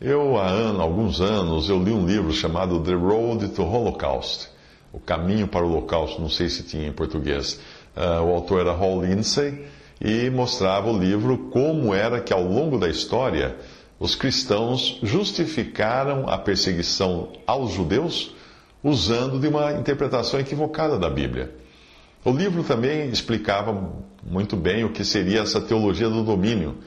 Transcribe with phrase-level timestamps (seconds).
[0.00, 4.48] Eu, há alguns anos, eu li um livro chamado The Road to Holocaust,
[4.94, 7.60] O Caminho para o Holocausto, não sei se tinha em português.
[7.94, 9.66] Ah, o autor era Hall Lindsey
[10.00, 13.58] e mostrava o livro como era que ao longo da história
[13.98, 18.34] os cristãos justificaram a perseguição aos judeus
[18.82, 21.54] usando de uma interpretação equivocada da Bíblia.
[22.24, 23.92] O livro também explicava
[24.22, 26.78] muito bem o que seria essa teologia do domínio,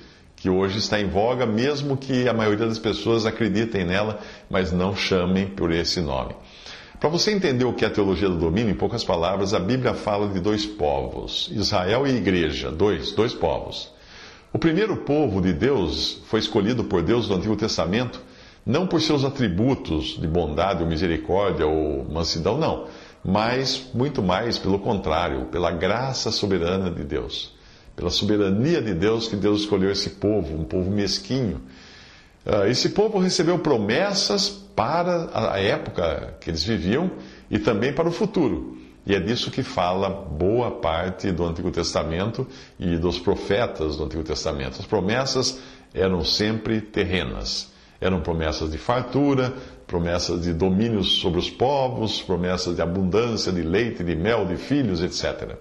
[0.44, 4.94] que hoje está em voga, mesmo que a maioria das pessoas acreditem nela, mas não
[4.94, 6.36] chamem por esse nome.
[7.00, 9.94] Para você entender o que é a teologia do domínio, em poucas palavras, a Bíblia
[9.94, 13.90] fala de dois povos, Israel e Igreja, dois, dois povos.
[14.52, 18.20] O primeiro povo de Deus foi escolhido por Deus no Antigo Testamento
[18.66, 22.88] não por seus atributos de bondade ou misericórdia ou mansidão, não,
[23.24, 27.54] mas muito mais pelo contrário, pela graça soberana de Deus,
[27.96, 31.62] pela soberania de Deus que Deus escolheu esse povo, um povo mesquinho.
[32.46, 37.12] Ah, Esse povo recebeu promessas para a época que eles viviam
[37.50, 38.78] e também para o futuro.
[39.06, 42.48] E é disso que fala boa parte do Antigo Testamento
[42.80, 44.80] e dos profetas do Antigo Testamento.
[44.80, 45.60] As promessas
[45.94, 47.72] eram sempre terrenas.
[48.00, 49.54] Eram promessas de fartura,
[49.88, 55.02] promessas de domínio sobre os povos, promessas de abundância de leite, de mel, de filhos,
[55.02, 55.56] etc.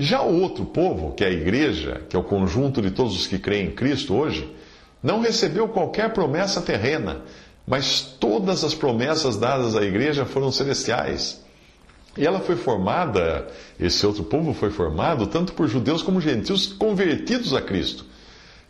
[0.00, 3.26] Já o outro povo, que é a igreja, que é o conjunto de todos os
[3.26, 4.50] que creem em Cristo hoje,
[5.02, 7.20] não recebeu qualquer promessa terrena,
[7.66, 11.44] mas todas as promessas dadas à igreja foram celestiais.
[12.16, 13.46] E ela foi formada,
[13.78, 18.06] esse outro povo foi formado tanto por judeus como gentios convertidos a Cristo.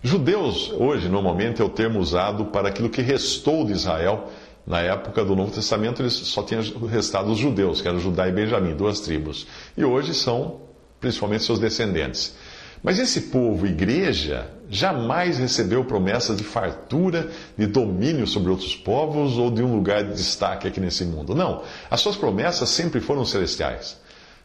[0.02, 4.28] Judeus, hoje, normalmente é o termo usado para aquilo que restou de Israel.
[4.66, 8.32] Na época do Novo Testamento, eles só tinham restado os judeus, que eram Judá e
[8.32, 9.46] Benjamim, duas tribos.
[9.76, 10.69] E hoje são
[11.00, 12.34] principalmente seus descendentes.
[12.82, 19.50] Mas esse povo, igreja, jamais recebeu promessas de fartura, de domínio sobre outros povos ou
[19.50, 21.34] de um lugar de destaque aqui nesse mundo.
[21.34, 21.62] Não.
[21.90, 23.98] As suas promessas sempre foram celestiais.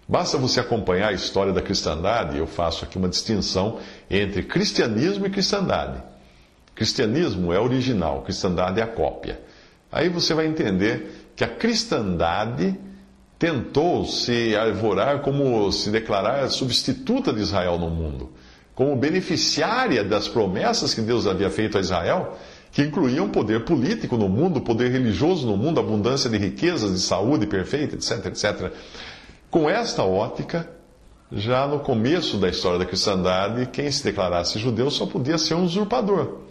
[0.08, 3.80] Basta você acompanhar a história da cristandade, eu faço aqui uma distinção
[4.10, 6.04] entre cristianismo e cristandade.
[6.76, 9.40] Cristianismo é original, cristandade é a cópia.
[9.92, 12.78] Aí você vai entender que a cristandade
[13.38, 18.32] tentou se arvorar como se declarar substituta de Israel no mundo,
[18.74, 22.38] como beneficiária das promessas que Deus havia feito a Israel,
[22.72, 27.48] que incluíam poder político no mundo, poder religioso no mundo, abundância de riquezas, de saúde
[27.48, 28.72] perfeita, etc, etc.
[29.50, 30.70] Com esta ótica,
[31.32, 35.64] já no começo da história da cristandade, quem se declarasse judeu só podia ser um
[35.64, 36.42] usurpador.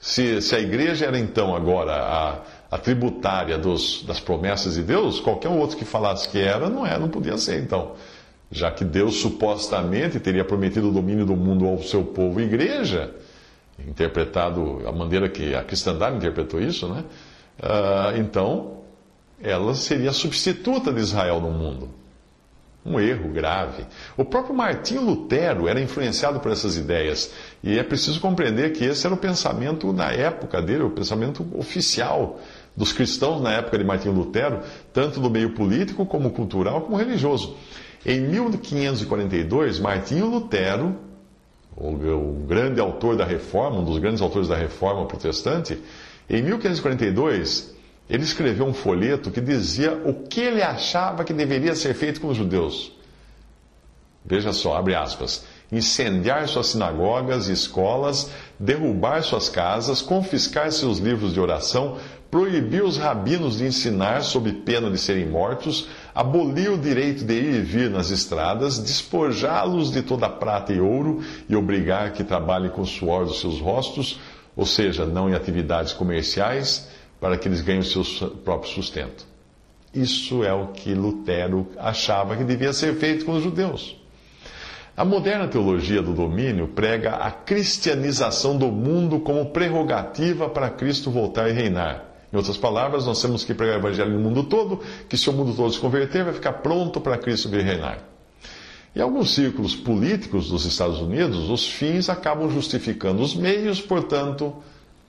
[0.00, 2.40] Se, se a igreja era então agora a,
[2.72, 6.98] a tributária dos, das promessas de Deus, qualquer outro que falasse que era, não era,
[6.98, 7.92] não podia ser então.
[8.50, 13.14] Já que Deus supostamente teria prometido o domínio do mundo ao seu povo e igreja,
[13.86, 17.04] interpretado a maneira que a cristandade interpretou isso, né?
[17.62, 18.78] Ah, então,
[19.42, 21.90] ela seria substituta de Israel no mundo.
[22.84, 23.86] Um erro grave.
[24.16, 27.32] O próprio Martinho Lutero era influenciado por essas ideias.
[27.62, 32.40] E é preciso compreender que esse era o pensamento na época dele, o pensamento oficial
[32.76, 34.60] dos cristãos na época de Martinho Lutero,
[34.92, 37.56] tanto do meio político, como cultural, como religioso.
[38.04, 40.96] Em 1542, Martinho Lutero,
[41.76, 45.78] o grande autor da reforma, um dos grandes autores da reforma protestante,
[46.28, 47.72] em 1542
[48.08, 52.28] ele escreveu um folheto que dizia o que ele achava que deveria ser feito com
[52.28, 52.92] os judeus.
[54.24, 55.44] Veja só, abre aspas.
[55.72, 58.30] Incendiar suas sinagogas e escolas,
[58.60, 61.96] derrubar suas casas, confiscar seus livros de oração,
[62.30, 67.54] proibir os rabinos de ensinar sob pena de serem mortos, abolir o direito de ir
[67.54, 72.82] e vir nas estradas, despojá-los de toda prata e ouro e obrigar que trabalhem com
[72.82, 74.20] o suor dos seus rostos,
[74.56, 76.88] ou seja, não em atividades comerciais,
[77.20, 79.26] para que eles ganhem o seu próprio sustento.
[79.94, 84.01] Isso é o que Lutero achava que devia ser feito com os judeus.
[84.94, 91.48] A moderna teologia do domínio prega a cristianização do mundo como prerrogativa para Cristo voltar
[91.48, 92.04] e reinar.
[92.30, 95.32] Em outras palavras, nós temos que pregar o evangelho no mundo todo, que se o
[95.32, 98.00] mundo todo se converter, vai ficar pronto para Cristo vir reinar.
[98.94, 104.54] Em alguns círculos políticos dos Estados Unidos, os fins acabam justificando os meios, portanto,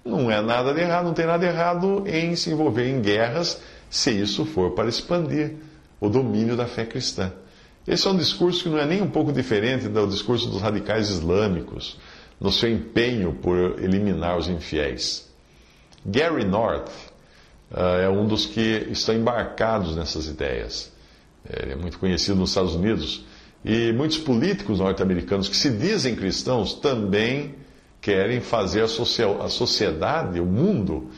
[0.05, 3.61] não é nada de errado, não tem nada de errado em se envolver em guerras,
[3.89, 5.55] se isso for para expandir
[5.99, 7.33] o domínio da fé cristã.
[7.87, 11.09] Esse é um discurso que não é nem um pouco diferente do discurso dos radicais
[11.09, 11.97] islâmicos,
[12.39, 15.29] no seu empenho por eliminar os infiéis.
[16.05, 16.89] Gary North
[17.71, 20.91] uh, é um dos que estão embarcados nessas ideias.
[21.49, 23.25] Ele é muito conhecido nos Estados Unidos.
[23.65, 27.55] E muitos políticos norte-americanos que se dizem cristãos também
[28.01, 31.09] querem fazer a, sociedade, o mundo,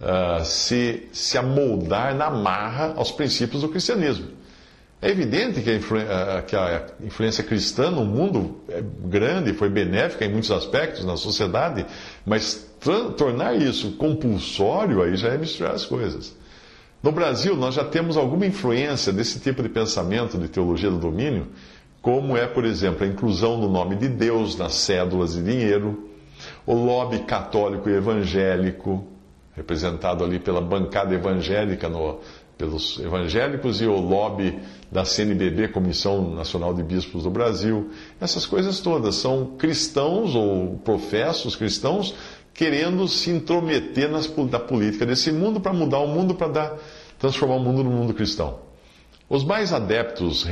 [0.00, 4.28] uh, se, se amoldar na marra aos princípios do cristianismo.
[5.04, 5.98] É evidente que a, influ
[6.46, 11.84] que a, influência cristã no mundo é grande, foi benéfica em muitos aspectos na sociedade,
[12.24, 12.66] mas
[13.14, 16.34] tornar isso compulsório aí já é misturar as coisas.
[17.02, 21.48] No Brasil, nós já temos alguma influência desse tipo de pensamento de teologia do domínio,
[22.00, 26.08] como é, por exemplo, a inclusão do nome de Deus nas cédulas de dinheiro,
[26.64, 29.06] o lobby católico e evangélico,
[29.54, 32.20] representado ali pela bancada evangélica no,
[32.56, 34.58] pelos evangélicos e o lobby
[34.90, 37.90] da CNBB, Comissão Nacional de Bispos do Brasil.
[38.20, 42.14] Essas coisas todas são cristãos ou professos cristãos
[42.54, 46.76] querendo se intrometer nas, na política desse mundo para mudar o mundo, para
[47.18, 48.60] transformar o mundo no mundo cristão.
[49.28, 50.46] Os mais adeptos,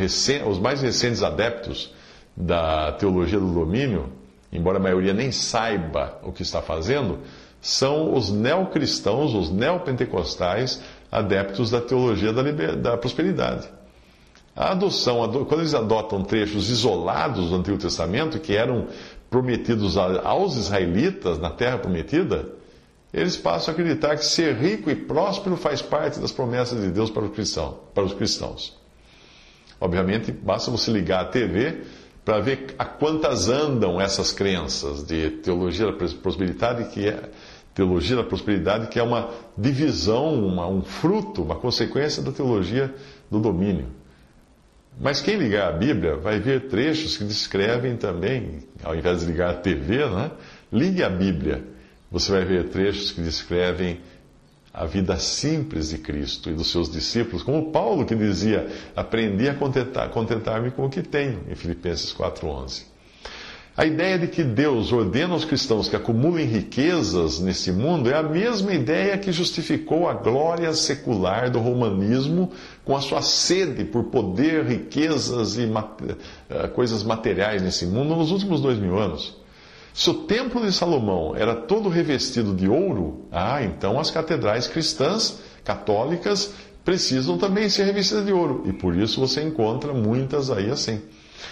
[0.46, 1.94] os mais recentes adeptos
[2.36, 4.10] da teologia do domínio,
[4.52, 7.20] embora a maioria nem saiba o que está fazendo,
[7.60, 10.82] são os neocristãos, os neopentecostais,
[11.12, 12.74] adeptos da teologia da, liber...
[12.74, 13.68] da prosperidade.
[14.56, 18.88] A adoção, quando eles adotam trechos isolados do Antigo Testamento, que eram
[19.30, 22.48] prometidos aos israelitas na terra prometida,
[23.12, 27.10] eles passam a acreditar que ser rico e próspero faz parte das promessas de Deus
[27.10, 28.78] para, cristão, para os cristãos.
[29.80, 31.82] Obviamente, basta você ligar a TV
[32.24, 37.30] para ver a quantas andam essas crenças de teologia da prosperidade, que é
[37.74, 42.94] teologia da prosperidade, que é uma divisão, uma, um fruto, uma consequência da teologia
[43.30, 43.86] do domínio.
[45.00, 49.50] Mas quem ligar a Bíblia vai ver trechos que descrevem também, ao invés de ligar
[49.50, 50.30] a TV, né?
[50.70, 51.64] ligue a Bíblia.
[52.10, 54.00] Você vai ver trechos que descrevem
[54.72, 59.54] a vida simples de Cristo e dos seus discípulos, como Paulo que dizia: Aprendi a
[59.54, 62.91] contentar-me contentar com o que tenho, em Filipenses 4,11.
[63.74, 68.22] A ideia de que Deus ordena aos cristãos que acumulem riquezas nesse mundo é a
[68.22, 72.50] mesma ideia que justificou a glória secular do romanismo
[72.84, 75.62] com a sua sede por poder, riquezas e
[76.50, 79.40] eh, coisas materiais nesse mundo nos últimos dois mil anos.
[79.94, 85.38] Se o templo de Salomão era todo revestido de ouro, ah, então as catedrais cristãs,
[85.64, 86.52] católicas,
[86.84, 88.64] precisam também ser revestidas de ouro.
[88.66, 91.00] E por isso você encontra muitas aí assim.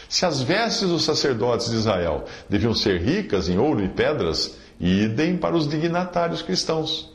[0.09, 5.37] Se as vestes dos sacerdotes de Israel deviam ser ricas em ouro e pedras, idem
[5.37, 7.11] para os dignatários cristãos.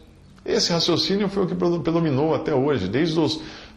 [0.45, 3.27] Esse raciocínio foi o que predominou até hoje, desde o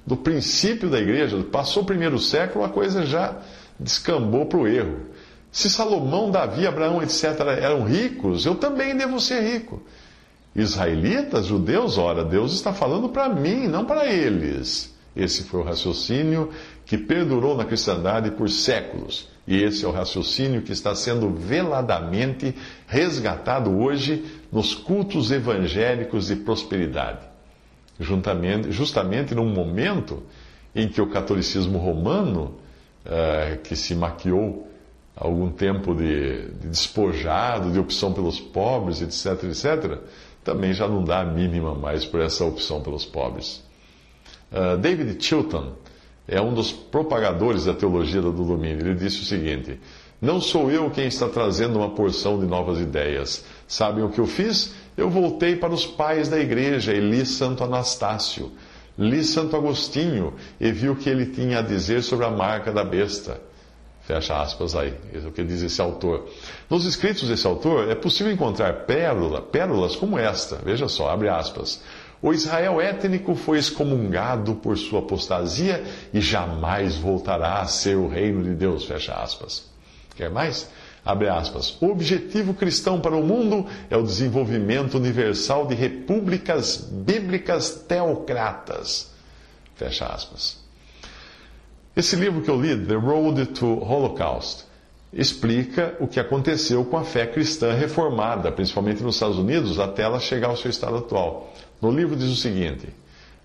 [0.07, 1.43] do princípio da igreja.
[1.53, 3.37] Passou o primeiro século, a coisa já
[3.79, 5.01] descambou para o erro.
[5.53, 7.25] Se Salomão, Davi, Abraão, etc.,
[7.61, 9.83] eram ricos, eu também devo ser rico.
[10.55, 14.95] Israelitas, judeus, ora, Deus está falando para mim, não para eles.
[15.19, 16.51] Esse foi o raciocínio
[16.87, 19.29] que perdurou na cristandade por séculos.
[19.49, 22.55] E esse é o raciocínio que está sendo veladamente
[22.87, 27.27] resgatado hoje nos cultos evangélicos de prosperidade.
[27.99, 30.23] Juntamente, justamente num momento
[30.73, 32.55] em que o catolicismo romano,
[33.05, 34.69] uh, que se maquiou
[35.17, 39.99] algum tempo de, de, despojado, de opção pelos pobres, etc., etc.,
[40.45, 43.67] também já não dá a mínima mais por essa opção pelos pobres.
[44.51, 45.75] Uh, David Chilton,
[46.29, 48.81] é um dos propagadores da teologia do domínio.
[48.81, 49.81] Ele disse o seguinte:
[50.21, 53.45] Não sou eu quem está trazendo uma porção de novas ideias.
[53.67, 54.75] Sabem o que eu fiz?
[54.97, 58.53] Eu voltei para os pais da igreja e li Santo Anastácio,
[58.99, 62.85] li Santo Agostinho e vi o que ele tinha a dizer sobre a marca da
[62.85, 63.41] besta.
[64.03, 66.31] Fecha aspas aí, é o que diz esse autor.
[66.71, 70.57] Nos escritos desse autor é possível encontrar pérola, pérolas como esta.
[70.65, 71.83] Veja só, abre aspas.
[72.21, 78.43] O Israel étnico foi excomungado por sua apostasia e jamais voltará a ser o reino
[78.43, 78.85] de Deus.
[78.85, 79.65] Fecha aspas.
[80.17, 80.69] Quer mais?
[81.05, 81.81] Abre aspas.
[81.81, 89.11] O objetivo cristão para o mundo é o desenvolvimento universal de repúblicas bíblicas teocratas.
[89.77, 90.59] Fecha aspas.
[91.95, 94.68] Esse livro que eu li, The Road to Holocaust,
[95.13, 100.21] explica o que aconteceu com a fé cristã reformada, principalmente nos Estados Unidos, até ela
[100.21, 101.53] chegar ao seu estado atual.
[101.81, 102.89] No livro diz o seguinte: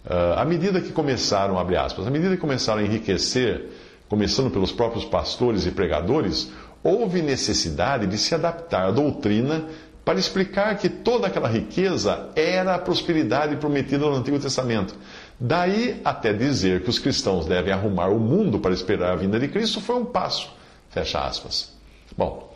[0.05, 3.70] uh, à medida que começaram, abre aspas, à medida que começaram a enriquecer,
[4.10, 6.51] começando pelos próprios pastores e pregadores,
[6.84, 9.65] houve necessidade de se adaptar à doutrina
[10.03, 14.93] para explicar que toda aquela riqueza era a prosperidade prometida no Antigo Testamento.
[15.39, 19.48] Daí até dizer que os cristãos devem arrumar o mundo para esperar a vinda de
[19.48, 20.51] Cristo foi um passo.
[20.94, 21.74] Fecha aspas.
[22.16, 22.54] Bom,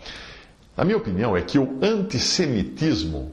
[0.75, 3.31] a minha opinião é que o antissemitismo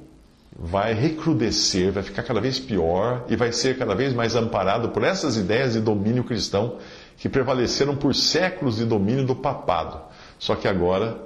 [0.57, 5.05] vai recrudescer, vai ficar cada vez pior e vai ser cada vez mais amparado por
[5.05, 6.79] essas ideias de domínio cristão
[7.19, 10.01] que prevaleceram por séculos de domínio do papado.
[10.39, 11.21] Só que agora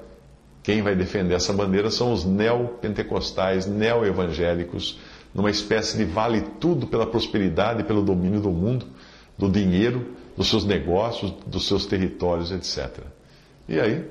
[0.62, 4.98] quem vai defender essa bandeira são os neopentecostais, neoevangélicos,
[5.32, 8.86] numa espécie de vale tudo pela prosperidade e pelo domínio do mundo,
[9.36, 13.04] do dinheiro, dos seus negócios, dos seus territórios, etc.
[13.68, 14.04] E aí,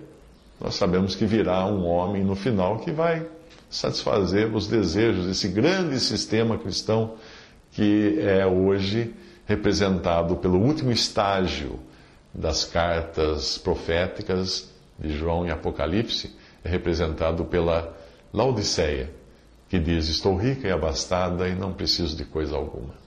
[0.62, 3.26] nós sabemos que virá um homem no final que vai
[3.70, 7.16] satisfazer os desejos desse grande sistema cristão
[7.72, 9.14] que é hoje
[9.46, 11.80] representado pelo último estágio
[12.34, 17.96] das cartas proféticas de João e Apocalipse, é representado pela
[18.34, 19.12] Laodiceia,
[19.70, 23.07] que diz: Estou rica e abastada e não preciso de coisa alguma.